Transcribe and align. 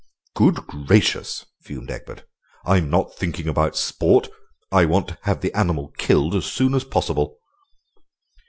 "Good 0.35 0.55
gracious!" 0.65 1.45
fumed 1.61 1.91
Egbert, 1.91 2.25
"I'm 2.65 2.89
not 2.89 3.13
thinking 3.13 3.47
about 3.47 3.75
sport. 3.75 4.29
I 4.71 4.83
want 4.83 5.09
to 5.09 5.17
have 5.25 5.41
the 5.41 5.53
animal 5.53 5.89
killed 5.95 6.33
as 6.33 6.45
soon 6.45 6.73
as 6.73 6.83
possible." 6.83 7.37